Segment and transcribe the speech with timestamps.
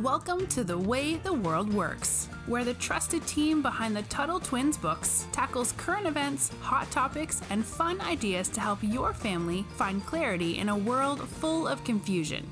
[0.00, 4.78] Welcome to The Way the World Works, where the trusted team behind the Tuttle Twins
[4.78, 10.56] books tackles current events, hot topics, and fun ideas to help your family find clarity
[10.56, 12.48] in a world full of confusion.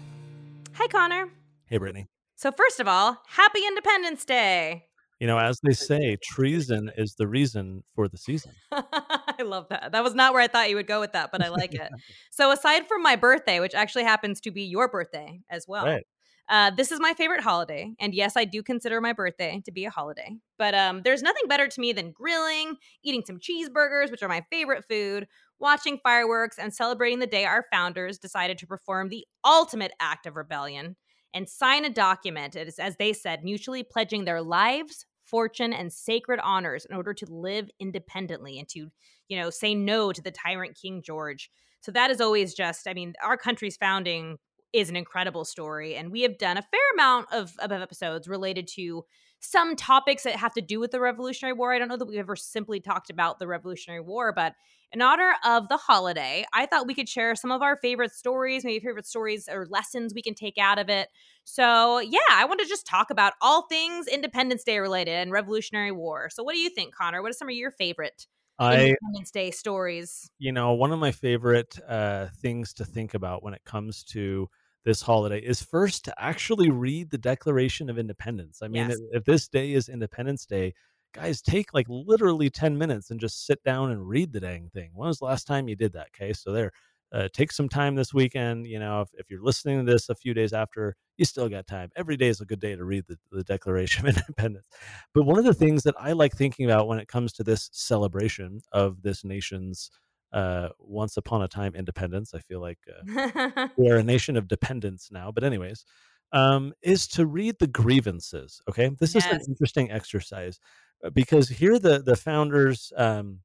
[0.74, 1.30] Hi, Connor.
[1.64, 2.08] Hey, Brittany.
[2.36, 4.84] So, first of all, happy Independence Day.
[5.18, 8.52] You know, as they say, treason is the reason for the season.
[8.70, 9.92] I love that.
[9.92, 11.90] That was not where I thought you would go with that, but I like it.
[12.30, 16.04] so, aside from my birthday, which actually happens to be your birthday as well, Right.
[16.50, 17.94] Uh, this is my favorite holiday.
[18.00, 20.36] And yes, I do consider my birthday to be a holiday.
[20.58, 24.44] But um, there's nothing better to me than grilling, eating some cheeseburgers, which are my
[24.50, 25.28] favorite food,
[25.60, 30.34] watching fireworks, and celebrating the day our founders decided to perform the ultimate act of
[30.34, 30.96] rebellion
[31.32, 36.40] and sign a document, as, as they said, mutually pledging their lives, fortune, and sacred
[36.42, 38.88] honors in order to live independently and to,
[39.28, 41.48] you know, say no to the tyrant King George.
[41.82, 44.38] So that is always just, I mean, our country's founding
[44.72, 45.96] is an incredible story.
[45.96, 49.04] And we have done a fair amount of, of episodes related to
[49.40, 51.72] some topics that have to do with the Revolutionary War.
[51.72, 54.54] I don't know that we've ever simply talked about the Revolutionary War, but
[54.92, 58.64] in honor of the holiday, I thought we could share some of our favorite stories,
[58.64, 61.08] maybe favorite stories or lessons we can take out of it.
[61.44, 65.92] So, yeah, I want to just talk about all things Independence Day related and Revolutionary
[65.92, 66.28] War.
[66.30, 67.22] So, what do you think, Connor?
[67.22, 68.26] What are some of your favorite
[68.58, 70.30] I, Independence Day stories?
[70.38, 74.48] you know, one of my favorite uh, things to think about when it comes to
[74.84, 78.60] this holiday is first to actually read the Declaration of Independence.
[78.62, 78.98] I mean, Yes.
[79.12, 80.74] if, if this day is Independence Day,
[81.12, 84.90] guys, take like literally 10 minutes and just sit down and read the dang thing.
[84.94, 86.08] When was the last time you did that?
[86.14, 86.32] Okay.
[86.32, 86.72] So there,
[87.12, 88.66] uh, take some time this weekend.
[88.66, 91.66] You know, if, if you're listening to this a few days after, you still got
[91.66, 91.90] time.
[91.96, 94.68] Every day is a good day to read the, the Declaration of Independence.
[95.12, 97.68] But one of the things that I like thinking about when it comes to this
[97.72, 99.90] celebration of this nation's
[100.32, 103.02] uh, once upon a time independence, I feel like uh,
[103.76, 105.32] we are a nation of dependence now.
[105.32, 105.84] But anyways,
[106.32, 108.60] um, is to read the grievances.
[108.68, 110.60] Okay, this is an interesting exercise
[111.04, 113.40] uh, because here the the founders um,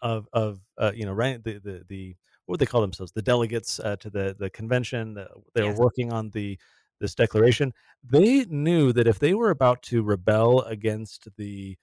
[0.00, 3.22] of of uh, you know right the the the what would they call themselves the
[3.22, 5.64] delegates uh, to the the convention the, they Yes.
[5.64, 6.58] were working on the
[7.00, 7.72] this declaration
[8.04, 11.76] they knew that if they were about to rebel against the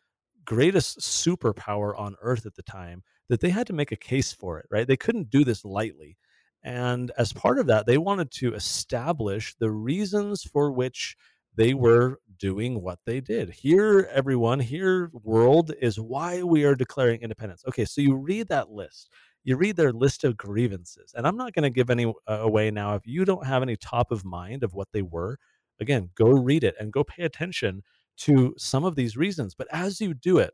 [0.46, 3.03] greatest superpower on earth at the time
[3.34, 4.88] that they had to make a case for it right?
[4.88, 6.18] They couldn't do this lightly
[6.64, 11.18] and as part of that they wanted to establish the reasons for which
[11.56, 13.50] they were doing what they did.
[13.50, 17.64] Here everyone here world is why we are declaring independence.
[17.68, 19.10] Okay so you read that list.
[19.44, 22.70] You read their list of grievances and i'm not going to give any uh, away
[22.70, 25.40] now if you don't have any top of mind of what they were.
[25.82, 27.82] Again go read it and go pay attention
[28.18, 30.54] to some of these reasons but as you do it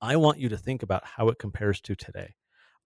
[0.00, 2.34] i want you to think about how it compares to today.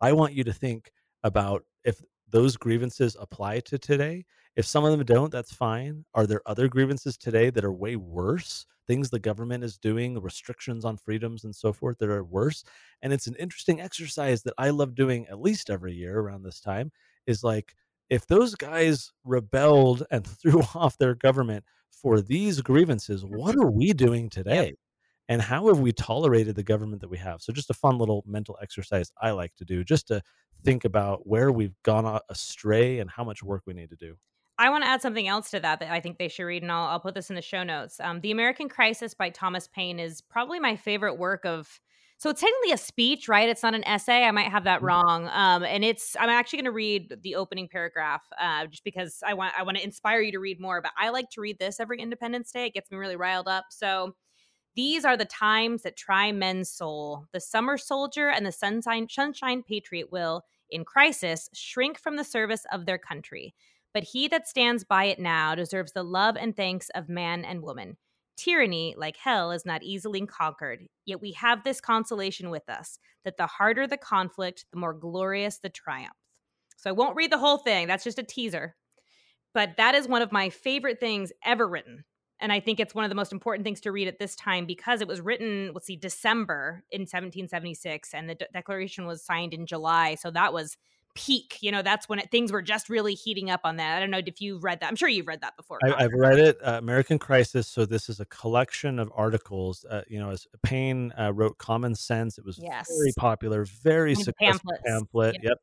[0.01, 0.91] I want you to think
[1.25, 2.01] about if
[2.31, 4.25] those grievances apply to today.
[4.57, 6.05] If some of them don't that's fine.
[6.15, 8.67] Are there other grievances today that are way worse?
[8.87, 12.65] Things the government is doing restrictions on freedoms and so forth that are worse.
[13.03, 16.61] And it's an interesting exercise that i love doing at least every year around this
[16.61, 16.91] time
[17.27, 17.75] is like
[18.09, 23.93] if those guys rebelled and threw off their government for these grievances what are we
[23.93, 24.75] doing today
[25.31, 28.25] and how have we tolerated the government that we have so just a fun little
[28.27, 30.23] mental exercise i like to do just to
[30.65, 34.17] think about where we've gone astray and how much work we need to do
[34.59, 36.71] I want to add something else to that that I think they should read, and
[36.71, 37.99] I'll, I'll put this in the show notes.
[37.99, 41.81] Um, the American Crisis by Thomas Paine is probably my favorite work of.
[42.19, 43.49] So it's technically a speech, right?
[43.49, 44.25] It's not an essay.
[44.25, 45.01] I might have that Mhm.
[45.01, 45.27] wrong.
[45.29, 49.33] Um, and it's I'm actually going to read the opening paragraph, uh, just because I
[49.33, 50.83] want I want to inspire you to read more.
[50.83, 52.67] But I like to read this every Independence Day.
[52.67, 53.65] It gets me really riled up.
[53.71, 54.15] So
[54.77, 57.27] these are the times that try men's soul.
[57.33, 62.65] The summer soldier and the sunshine, sunshine patriot will, in crisis, shrink from the service
[62.73, 63.55] of their country.
[63.93, 67.63] But he that stands by it now deserves the love and thanks of man and
[67.63, 67.97] woman.
[68.37, 73.37] Tyranny, like hell, is not easily conquered, yet we have this consolation with us that
[73.37, 76.17] the harder the conflict, the more glorious the triumph.
[76.77, 78.77] So I won't read the whole thing, that's just a teaser.
[79.53, 82.05] But that is one of my favorite things ever written.
[82.41, 84.67] And I think it's one of the most important things to read at this time
[84.67, 89.55] because it was written, let's see, December in 1776, and the De- Declaration was signed
[89.55, 90.15] in July.
[90.15, 90.77] So that was
[91.15, 91.59] peak.
[91.61, 93.97] You know, that's when it, things were just really heating up on that.
[93.97, 94.87] I don't know if you've read that.
[94.89, 95.79] I'm sure you've read that before.
[95.85, 97.67] I, I've read it, uh, American Crisis.
[97.67, 99.85] So this is a collection of articles.
[99.91, 102.39] Uh, you know, as Paine uh, wrote Common Sense.
[102.39, 102.89] It was Yes.
[102.97, 104.83] very popular, very And successful pamphlets.
[104.87, 105.35] pamphlet.
[105.35, 105.43] Yep.
[105.45, 105.59] Yep.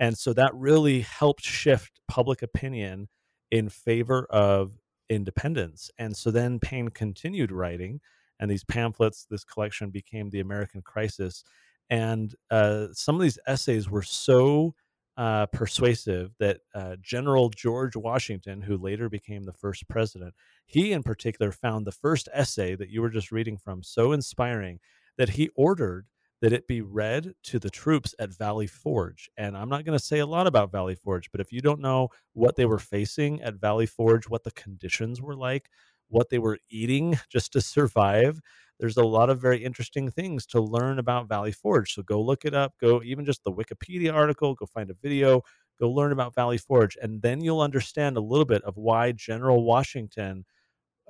[0.00, 3.08] And so that really helped shift public opinion
[3.50, 4.72] in favor of
[5.08, 5.90] independence.
[5.98, 8.00] And so then Paine continued writing,
[8.40, 11.44] and these pamphlets, this collection became the American Crisis.
[11.90, 14.74] And uh, some of these essays were so
[15.16, 20.34] uh, persuasive that uh, General George Washington, who later became the first president,
[20.66, 24.78] he in particular found the first essay that you were just reading from so inspiring
[25.16, 26.06] that he ordered
[26.40, 29.28] that it be read to the troops at Valley Forge.
[29.36, 31.80] And I'm not going to say a lot about Valley Forge, but if you don't
[31.80, 35.68] know what they were facing at Valley Forge, what the conditions were like,
[36.08, 38.40] what they were eating just to survive,
[38.78, 41.94] there's a lot of very interesting things to learn about Valley Forge.
[41.94, 45.42] So go look it up, go even just the Wikipedia article, go find a video,
[45.80, 49.64] go learn about Valley Forge, and then you'll understand a little bit of why General
[49.64, 50.44] Washington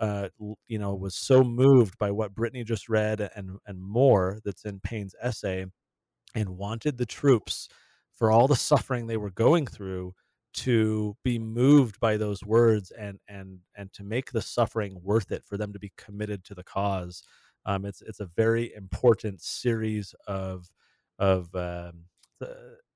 [0.00, 0.28] uh,
[0.68, 4.80] you know, was so moved by what Brittany just read and and more that's in
[4.80, 5.66] Paine's essay,
[6.34, 7.68] and wanted the troops
[8.14, 10.14] for all the suffering they were going through
[10.54, 15.44] to be moved by those words and and and to make the suffering worth it
[15.44, 17.22] for them to be committed to the cause.
[17.66, 20.68] Um, it's it's a very important series of
[21.18, 22.04] of um,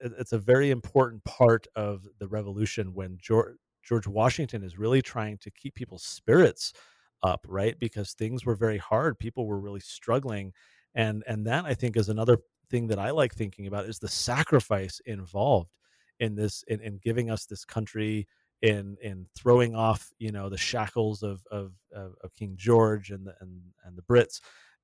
[0.00, 5.38] it's a very important part of the revolution when George George Washington is really trying
[5.38, 6.72] to keep people's spirits
[7.22, 7.78] up, right?
[7.78, 9.18] Because things were very hard.
[9.18, 10.52] People were really struggling.
[10.94, 12.38] And and that I think is another
[12.70, 15.70] thing that I like thinking about is the sacrifice involved
[16.20, 18.26] in this in, in giving us this country
[18.62, 23.26] in in throwing off you know the shackles of of, of, of King George and
[23.26, 24.40] the and, and the Brits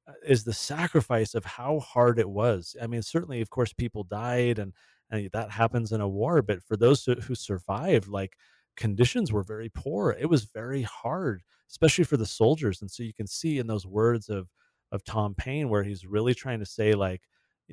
[0.08, 2.74] uh, is the sacrifice of how hard it was.
[2.80, 4.72] I mean, certainly, of course, people died and
[5.10, 8.36] and that happens in a war, but for those who, who survived, like
[8.78, 10.16] conditions were very poor.
[10.18, 12.80] It was very hard, especially for the soldiers.
[12.80, 14.48] And so you can see in those words of
[14.90, 17.20] of Tom Paine where he's really trying to say like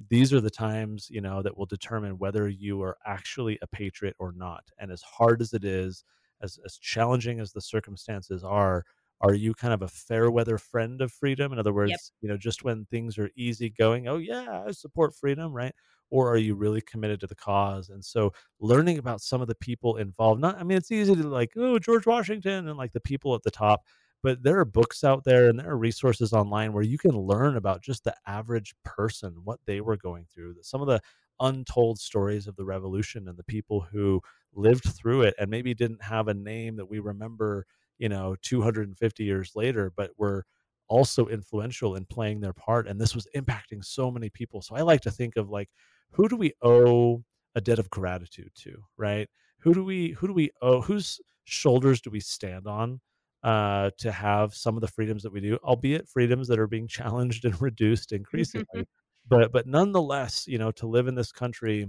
[0.09, 4.15] these are the times, you know, that will determine whether you are actually a patriot
[4.19, 4.65] or not.
[4.77, 6.03] And as hard as it is,
[6.41, 8.83] as as challenging as the circumstances are,
[9.21, 11.53] are you kind of a fair weather friend of freedom?
[11.53, 11.99] In other words, yep.
[12.21, 15.73] you know, just when things are easy going, oh yeah, I support freedom, right?
[16.11, 17.89] Or are you really committed to the cause?
[17.89, 21.27] And so learning about some of the people involved not i mean it's easy to
[21.27, 23.83] like oh george washington and like the people at the top
[24.23, 27.57] but there are books out there and there are resources online where you can learn
[27.57, 30.99] about just the average person what they were going through some of the
[31.41, 34.21] untold stories of the revolution and the people who
[34.53, 37.65] lived through it and maybe didn't have a name that we remember
[37.99, 40.45] you know 250 years later but were
[40.87, 44.61] also influential in playing their part and this was impacting so many people.
[44.61, 45.69] So i like to think of like
[46.15, 47.23] who do we owe
[47.55, 49.29] a debt of gratitude to, right?
[49.59, 53.01] Who do we who do we owe whose shoulders do we stand on
[53.43, 56.87] uh, to have some of the freedoms that we do, albeit freedoms that are being
[56.99, 58.87] challenged and reduced increasingly.
[59.27, 61.87] but but nonetheless, you know, to live in this country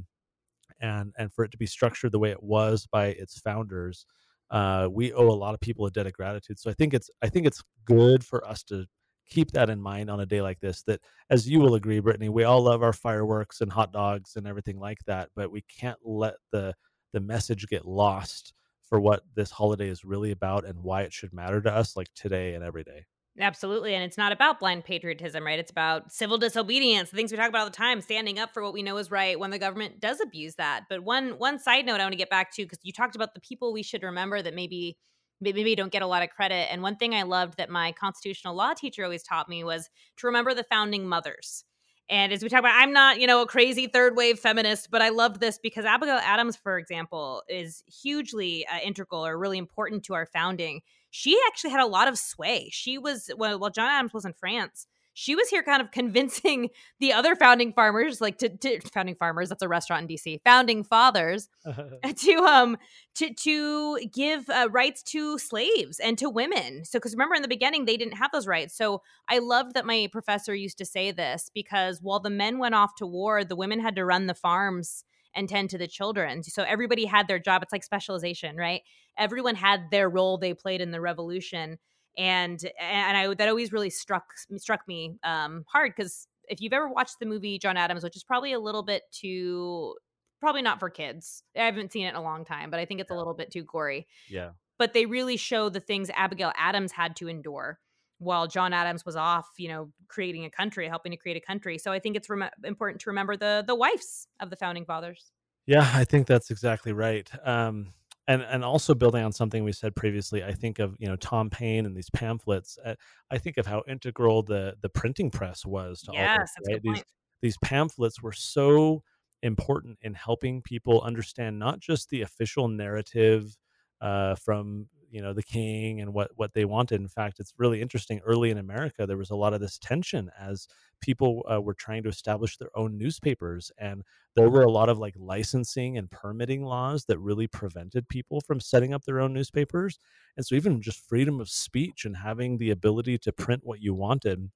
[0.80, 4.06] and and for it to be structured the way it was by its founders,
[4.50, 6.58] uh, we owe a lot of people a debt of gratitude.
[6.58, 8.86] So I think it's I think it's good for us to
[9.28, 11.00] keep that in mind on a day like this that
[11.30, 14.78] as you will agree brittany we all love our fireworks and hot dogs and everything
[14.78, 16.74] like that but we can't let the
[17.12, 18.52] the message get lost
[18.88, 22.08] for what this holiday is really about and why it should matter to us like
[22.14, 23.04] today and every day
[23.38, 23.94] Absolutely.
[23.94, 25.58] And it's not about blind patriotism, right?
[25.58, 28.62] It's about civil disobedience, the things we talk about all the time, standing up for
[28.62, 30.84] what we know is right when the government does abuse that.
[30.88, 33.34] But one one side note I want to get back to, because you talked about
[33.34, 34.96] the people we should remember that maybe
[35.40, 36.70] maybe don't get a lot of credit.
[36.70, 40.26] And one thing I loved that my constitutional law teacher always taught me was to
[40.26, 41.64] remember the founding mothers.
[42.08, 45.02] And as we talk about, I'm not, you know, a crazy third wave feminist, but
[45.02, 50.04] I loved this because Abigail Adams, for example, is hugely uh, integral or really important
[50.04, 50.82] to our founding.
[51.10, 52.68] She actually had a lot of sway.
[52.70, 54.86] She was, well, while John Adams was in France,
[55.18, 56.68] she was here kind of convincing
[57.00, 60.84] the other founding farmers like to, to founding farmers that's a restaurant in dc founding
[60.84, 61.48] fathers
[62.16, 62.76] to um
[63.14, 66.84] to to give uh, rights to slaves and to women.
[66.84, 68.76] So because remember in the beginning they didn't have those rights.
[68.76, 72.74] So i loved that my professor used to say this because while the men went
[72.74, 75.04] off to war the women had to run the farms
[75.34, 76.42] and tend to the children.
[76.42, 78.82] So everybody had their job it's like specialization right?
[79.18, 81.78] Everyone had their role they played in the revolution
[82.16, 84.24] and and I that always really struck
[84.56, 88.24] struck me um, hard because if you've ever watched the movie John Adams, which is
[88.24, 89.94] probably a little bit too
[90.40, 91.42] probably not for kids.
[91.56, 93.50] I haven't seen it in a long time, but I think it's a little bit
[93.50, 94.06] too gory.
[94.28, 94.50] Yeah.
[94.78, 97.78] But they really show the things Abigail Adams had to endure
[98.18, 101.78] while John Adams was off, you know, creating a country, helping to create a country.
[101.78, 105.32] So I think it's rem- important to remember the the wives of the founding fathers.
[105.66, 107.28] Yeah, I think that's exactly right.
[107.44, 107.92] Um,
[108.28, 111.48] and and also building on something we said previously i think of you know tom
[111.50, 112.94] paine and these pamphlets uh,
[113.30, 116.82] i think of how integral the the printing press was to yes, all this right?
[116.82, 117.04] These
[117.42, 119.02] these pamphlets were so
[119.42, 123.56] important in helping people understand not just the official narrative
[124.00, 127.00] uh, from you know the king and what what they wanted.
[127.00, 130.30] In fact it's really interesting early in america there was a lot of this tension
[130.38, 130.68] as
[131.00, 134.02] people uh, were trying to establish their own newspapers and
[134.36, 138.60] there were a lot of like licensing and permitting laws that really prevented people from
[138.60, 139.98] setting up their own newspapers.
[140.36, 143.94] And so even just freedom of speech and having the ability to print what you
[143.94, 144.50] wanted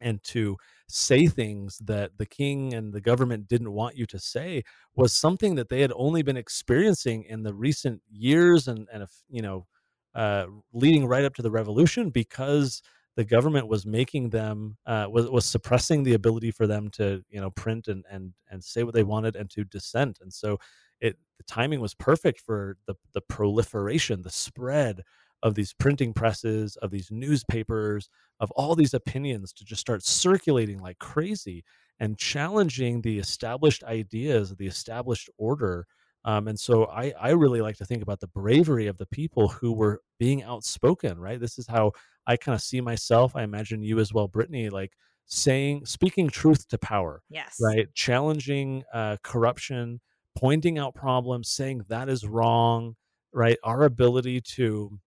[0.00, 0.56] and to
[0.88, 4.62] say things that the king and the government didn't want you to say
[4.96, 9.42] was something that they had only been experiencing in the recent years and and you
[9.42, 9.66] know
[10.14, 12.82] uh, leading right up to the revolution because
[13.16, 17.40] the government was making them uh, was was suppressing the ability for them to you
[17.40, 20.58] know print and and and say what they wanted and to dissent and so
[21.00, 25.02] it the timing was perfect for the the proliferation the spread
[25.42, 28.08] of these printing presses, of these newspapers,
[28.40, 31.64] of all these opinions to just start circulating like crazy
[32.00, 35.86] and challenging the established ideas the established order.
[36.24, 39.48] Um, and so I, I really like to think about the bravery of the people
[39.48, 41.40] who were being outspoken, right?
[41.40, 41.92] This is how
[42.26, 43.36] I kind of see myself.
[43.36, 44.92] I imagine you as well, Brittany, like
[45.26, 47.22] saying, speaking truth to power.
[47.30, 47.56] Yes.
[47.62, 47.92] Right.
[47.94, 50.00] Challenging uh, corruption,
[50.36, 52.96] pointing out problems, saying that is wrong,
[53.32, 53.58] right?
[53.62, 54.98] Our ability to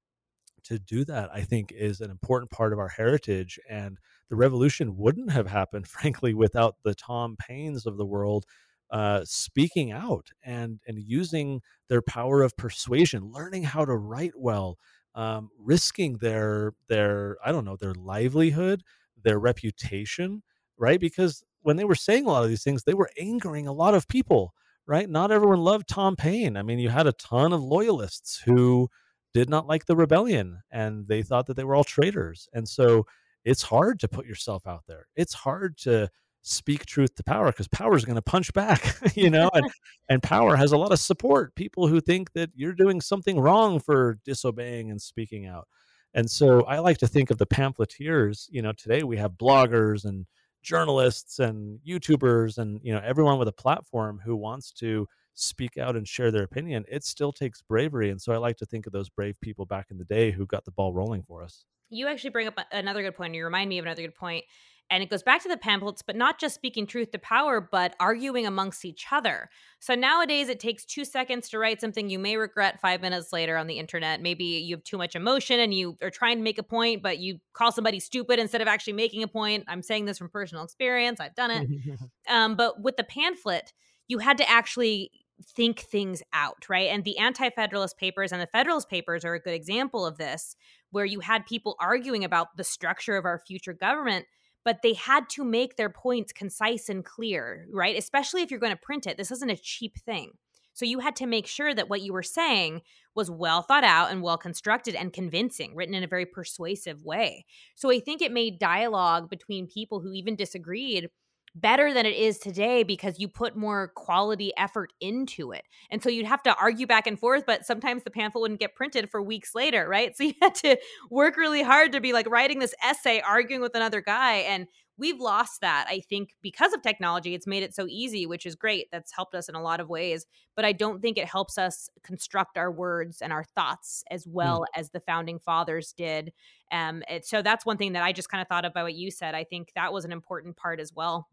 [0.64, 3.60] to do that, I think, is an important part of our heritage.
[3.70, 3.98] And
[4.30, 8.46] the revolution wouldn't have happened, frankly, without the Tom Paines of the world
[8.92, 14.78] uh, speaking out and and using their power of persuasion, learning how to write well,
[15.16, 18.84] um, risking their their I don't know their livelihood,
[19.24, 20.44] their reputation,
[20.78, 21.00] right?
[21.00, 23.94] Because when they were saying a lot of these things, they were angering a lot
[23.94, 24.54] of people,
[24.88, 25.10] right?
[25.10, 26.58] Not everyone loved Tom Paine.
[26.58, 28.90] I mean, you had a ton of loyalists who
[29.34, 32.50] did not like the rebellion and they thought that they were all traitors.
[32.54, 33.06] And so
[33.46, 35.08] it's hard to put yourself out there.
[35.16, 36.10] It's hard to
[36.42, 39.70] speak truth to power because power is going to punch back, you know, and,
[40.10, 41.56] and power has a lot of support.
[41.56, 45.68] People who think that you're doing something wrong for disobeying and speaking out.
[46.14, 50.04] And so I like to think of the pamphleteers, you know, today we have bloggers
[50.04, 50.26] and
[50.62, 55.96] journalists and YouTubers and, you know, everyone with a platform who wants to speak out
[55.96, 58.10] and share their opinion, it still takes bravery.
[58.10, 60.46] And so I like to think of those brave people back in the day who
[60.46, 61.64] got the ball rolling for us.
[61.90, 63.34] You actually bring up another good point.
[63.34, 64.46] You remind me of another good point.
[64.92, 67.96] And it goes back to the pamphlets, but not just speaking truth to power, but
[68.00, 69.50] arguing amongst each other.
[69.80, 73.56] So nowadays, it takes two seconds to write something you may regret five minutes later
[73.56, 74.22] on the internet.
[74.22, 77.20] Maybe you have too much emotion and you are trying to make a point, but
[77.20, 79.64] you call somebody stupid instead of actually making a point.
[79.70, 81.70] I'm saying this from personal experience, I've done it.
[82.30, 83.72] um, but with the pamphlet,
[84.10, 85.10] you had to actually
[85.56, 86.90] think things out, right?
[86.90, 90.56] And the Anti Federalist Papers and the Federalist Papers are a good example of this,
[90.92, 94.26] where you had people arguing about the structure of our future government,
[94.64, 97.98] but they had to make their points concise and clear, right?
[97.98, 99.18] Especially if you're going to print it.
[99.18, 100.34] This isn't a cheap thing.
[100.74, 102.82] So you had to make sure that what you were saying
[103.14, 107.46] was well thought out and well constructed and convincing, written in a very persuasive way.
[107.76, 111.10] So I think it made dialogue between people who even disagreed
[111.56, 115.64] better than it is today because you put more quality effort into it.
[115.90, 118.76] And so you'd have to argue back and forth, but sometimes the pamphlet wouldn't get
[118.76, 120.16] printed for weeks later, right?
[120.22, 120.78] So you had to
[121.10, 124.36] work really hard to be like writing this essay, arguing with another guy.
[124.36, 124.68] And
[125.02, 127.34] we've lost that, I think, because of technology.
[127.34, 128.88] It's made it so easy, which is great.
[128.92, 130.28] That's helped us in a lot of ways.
[130.56, 134.34] But I don't think it helps us construct our words and our thoughts as hmm.
[134.34, 134.80] well mm.
[134.80, 136.32] as the founding fathers did.
[136.72, 139.10] Um, it, so that's one thing that I just kind of thought about what you
[139.10, 139.34] said.
[139.34, 141.28] I think that was an important part as well.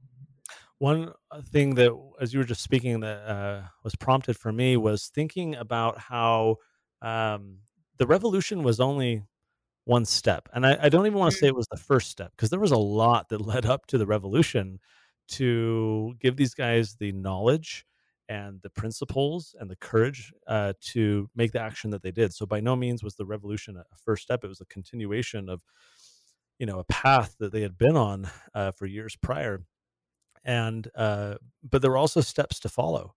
[0.78, 4.78] One uh, thing that, as you were just speaking, that uh, was prompted for me
[4.78, 6.56] was thinking about how
[7.02, 7.58] um,
[7.98, 9.24] the revolution was only
[9.88, 10.50] one step.
[10.52, 12.60] And I, I don't even want to say it was the first step because there
[12.60, 14.80] was a lot that led up to the revolution
[15.28, 17.86] to give these guys the knowledge
[18.28, 22.34] and the principles and the courage uh, to make the action that they did.
[22.34, 24.44] So by no means was the revolution a first step.
[24.44, 25.62] It was a continuation of,
[26.58, 29.62] you know, a path that they had been on uh, for years prior.
[30.44, 33.14] And uh, but there were also steps to follow.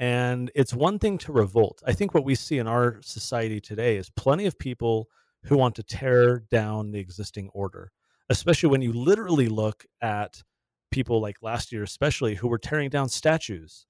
[0.00, 1.80] And it's one thing to revolt.
[1.86, 5.08] I think what we see in our society today is plenty of people
[5.44, 7.92] who want to tear down the existing order,
[8.28, 10.42] especially when you literally look at
[10.90, 13.86] people like last year, especially who were tearing down statues,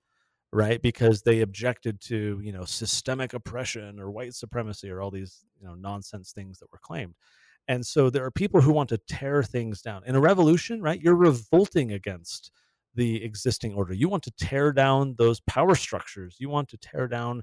[0.52, 0.80] right?
[0.82, 5.66] Because they objected to, you know, systemic oppression or white supremacy or all these, you
[5.66, 7.14] know, nonsense things that were claimed.
[7.68, 10.02] And so there are people who want to tear things down.
[10.06, 11.00] In a revolution, right?
[11.00, 12.50] You're revolting against
[12.94, 13.92] the existing order.
[13.92, 16.36] You want to tear down those power structures.
[16.38, 17.42] You want to tear down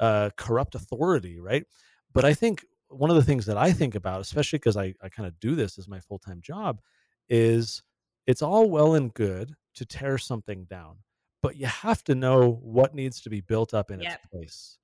[0.00, 1.64] uh, corrupt authority, right?
[2.12, 5.08] But I think one of the things that I think about, especially because I, I
[5.08, 6.80] kind of do this as my full time job,
[7.28, 7.82] is
[8.26, 10.96] it's all well and good to tear something down,
[11.42, 14.14] but you have to know what needs to be built up in yep.
[14.14, 14.78] its place,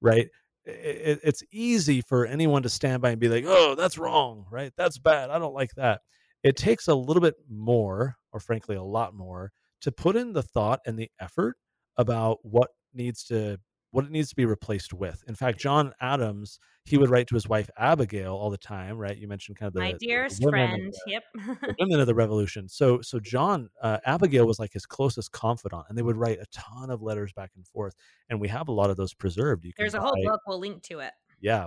[0.00, 0.28] right?
[0.68, 4.72] it, it's easy for anyone to stand by and be like, "Oh, that's wrong, right?
[4.76, 5.30] That's bad.
[5.30, 6.02] I don't like that."
[6.42, 10.42] It takes a little bit more, or frankly, a lot more, to put in the
[10.42, 11.56] thought and the effort
[11.96, 13.58] about what needs to
[13.90, 15.24] what it needs to be replaced with.
[15.28, 19.16] In fact, John Adams, he would write to his wife Abigail all the time, right?
[19.16, 20.92] You mentioned kind of the my dearest the friend.
[21.06, 21.22] the, yep.
[21.78, 22.68] women of the revolution.
[22.68, 26.46] So, so John uh, Abigail was like his closest confidant, and they would write a
[26.52, 27.94] ton of letters back and forth.
[28.28, 29.64] And we have a lot of those preserved.
[29.64, 30.40] You can There's a buy- whole book.
[30.46, 31.12] We'll link to it.
[31.40, 31.66] yeah.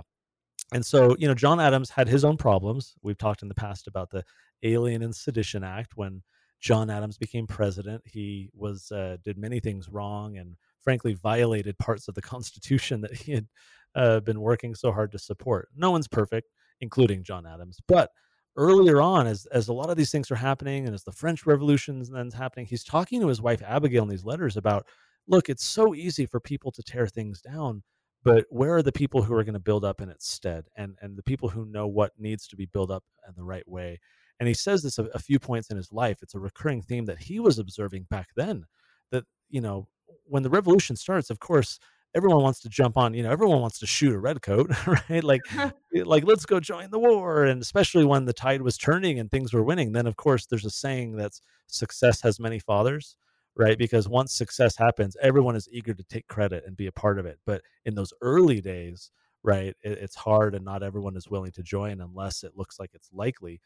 [0.72, 2.94] And so, you know, John Adams had his own problems.
[3.02, 4.24] We've talked in the past about the
[4.62, 5.96] Alien and Sedition Act.
[5.96, 6.22] When
[6.60, 12.08] John Adams became president, he was uh, did many things wrong and, frankly, violated parts
[12.08, 13.46] of the Constitution that he had
[13.94, 15.68] uh, been working so hard to support.
[15.76, 16.48] No one's perfect,
[16.80, 17.78] including John Adams.
[17.86, 18.10] But
[18.56, 21.46] earlier on, as as a lot of these things are happening, and as the French
[21.46, 24.86] Revolution then's happening, he's talking to his wife Abigail in these letters about,
[25.26, 27.82] look, it's so easy for people to tear things down
[28.24, 30.96] but where are the people who are going to build up in its stead and
[31.00, 33.98] and the people who know what needs to be built up in the right way
[34.40, 37.04] and he says this a, a few points in his life it's a recurring theme
[37.04, 38.64] that he was observing back then
[39.10, 39.88] that you know
[40.24, 41.78] when the revolution starts of course
[42.14, 44.70] everyone wants to jump on you know everyone wants to shoot a redcoat
[45.10, 45.70] right like eh,
[46.04, 49.52] like let's go join the war and especially when the tide was turning and things
[49.52, 53.16] were winning then of course there's a saying that's success has many fathers
[53.56, 53.78] right?
[53.78, 57.26] Because once success happens, everyone is eager to take credit and be a part of
[57.26, 57.38] it.
[57.44, 59.10] But in those early days,
[59.42, 62.90] right, it, it's hard and not everyone is willing to join unless it looks like
[62.94, 63.60] it's likely.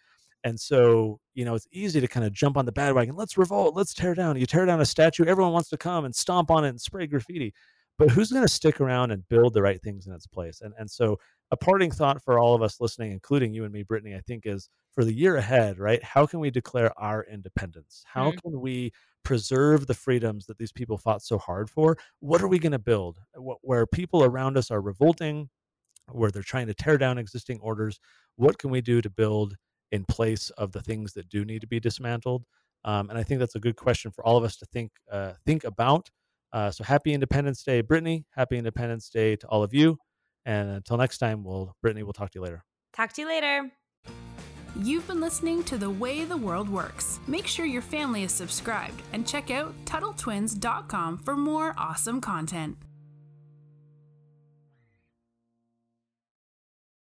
[0.46, 3.16] And so, you know, it's easy to kind of jump on the bandwagon.
[3.16, 3.74] Let's revolt.
[3.74, 4.36] Let's tear down.
[4.38, 7.06] You tear down a statue, everyone wants to come and stomp on it and spray
[7.08, 7.52] graffiti.
[7.98, 10.60] But who's going to stick around and build the right things in its place?
[10.60, 11.18] And and so,
[11.50, 14.46] a parting thought for all of us listening, including you and me, Brittany, I think
[14.46, 16.02] is for the year ahead, right?
[16.04, 18.02] How can we declare our independence?
[18.06, 18.42] How Mhm.
[18.42, 18.92] can we
[19.24, 21.96] preserve the freedoms that these people fought so hard for?
[22.20, 23.18] What are we going to build?
[23.34, 25.48] Wh- Where people around us are revolting,
[26.12, 27.98] where they're trying to tear down existing orders,
[28.36, 29.56] what can we do to build
[29.92, 32.44] in place of the things that do need to be dismantled?
[32.84, 35.32] Um, and I think that's a good question for all of us to think uh,
[35.44, 36.10] think about.
[36.52, 38.24] Uh, so happy Independence Day, Brittany.
[38.34, 39.98] Happy Independence Day to all of you.
[40.44, 42.64] And until next time, we'll Brittany, we'll talk to you later.
[42.92, 43.70] Talk to you later.
[44.78, 47.18] You've been listening to The Way the World Works.
[47.26, 52.76] Make sure your family is subscribed and check out TuttleTwins.com for more awesome content.